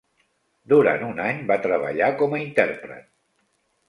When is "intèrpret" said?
2.45-3.05